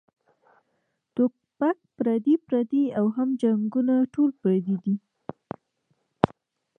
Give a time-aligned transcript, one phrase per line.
[1.13, 4.95] ټوپک پردے پردے او هم جنګــــونه ټول پردي دي